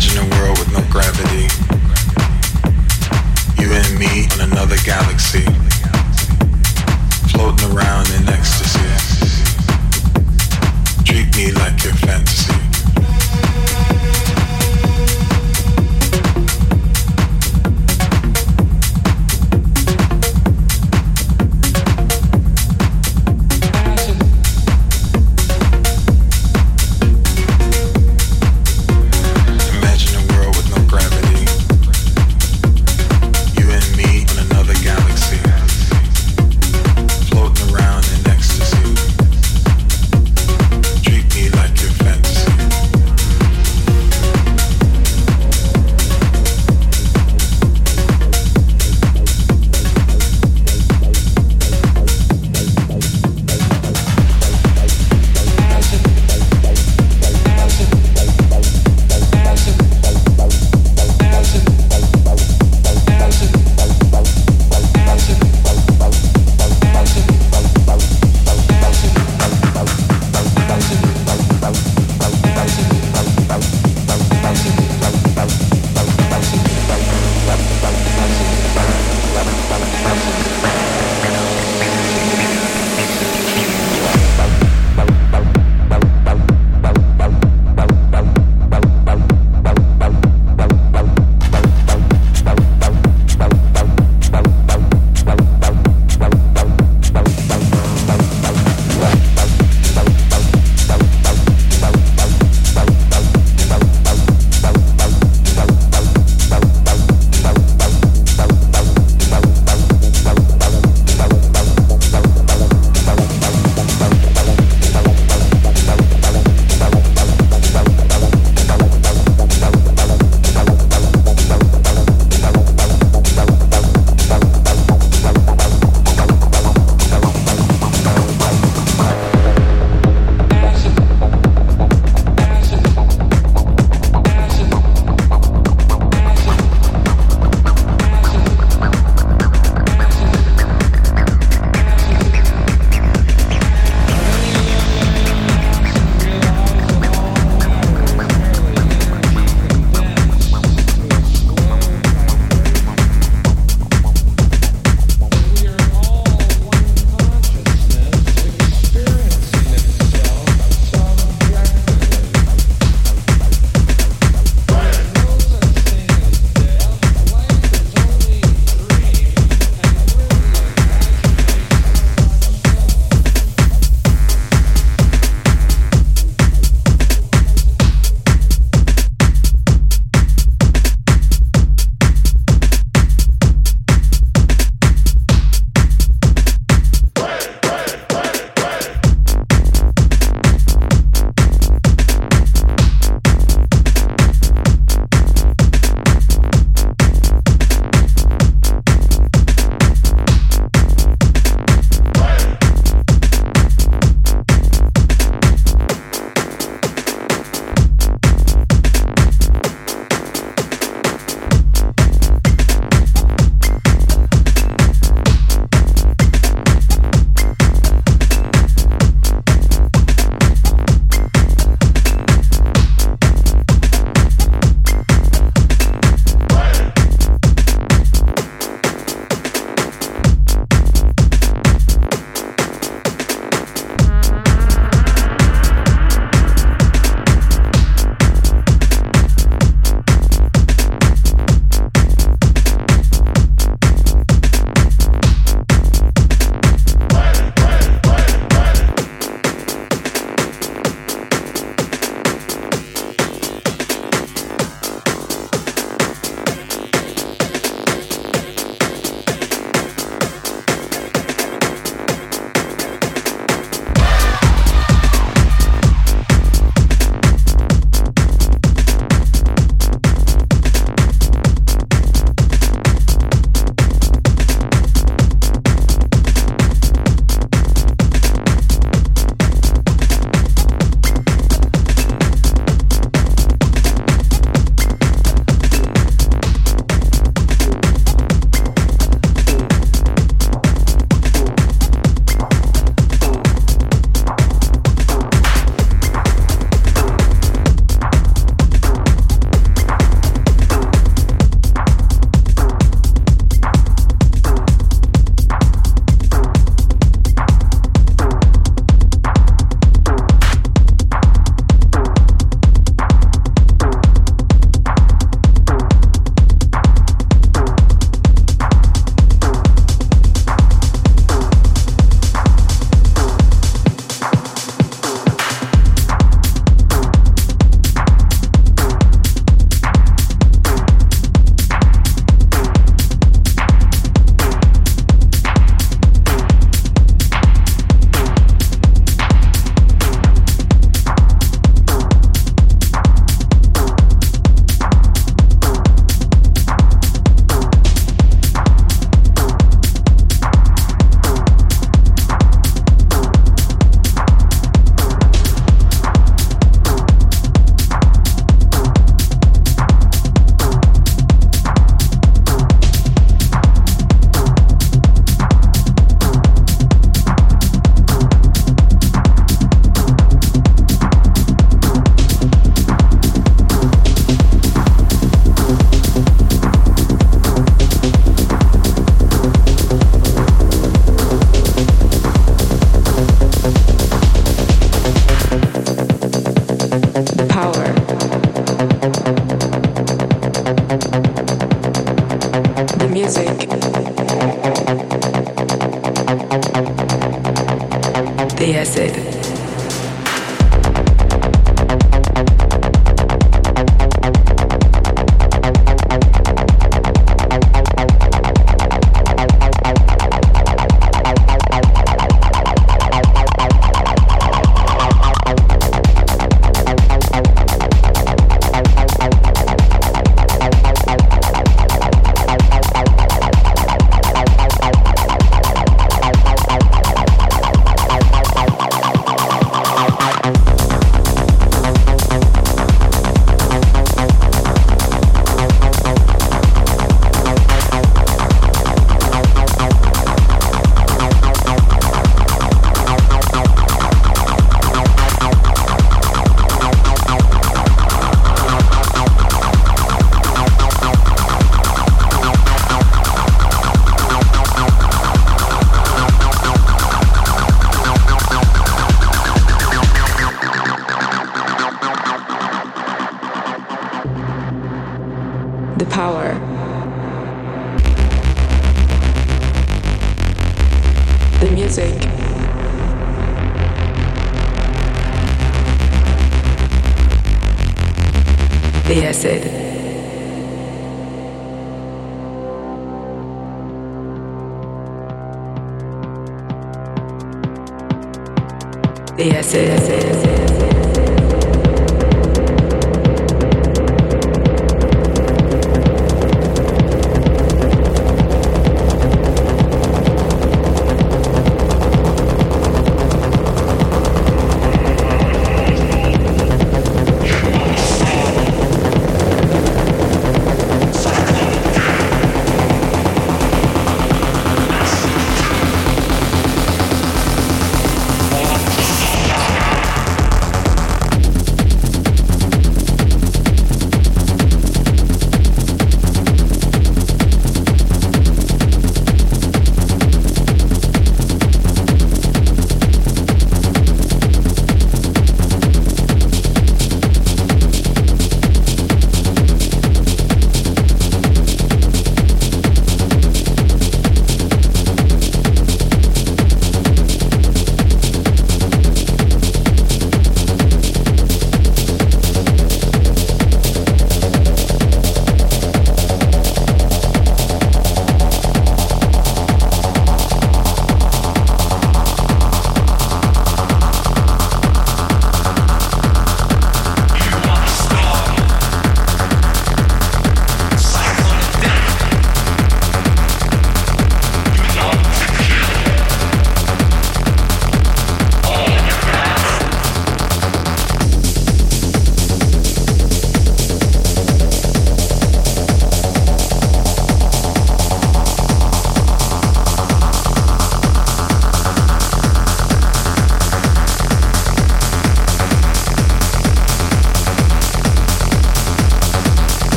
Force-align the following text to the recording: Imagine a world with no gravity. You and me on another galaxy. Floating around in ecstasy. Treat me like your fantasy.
Imagine 0.00 0.32
a 0.32 0.36
world 0.40 0.58
with 0.58 0.72
no 0.72 0.80
gravity. 0.90 1.46
You 3.60 3.70
and 3.70 3.98
me 3.98 4.24
on 4.32 4.50
another 4.50 4.76
galaxy. 4.82 5.44
Floating 7.28 7.76
around 7.76 8.08
in 8.14 8.26
ecstasy. 8.26 8.80
Treat 11.04 11.36
me 11.36 11.52
like 11.52 11.84
your 11.84 11.92
fantasy. 11.96 12.69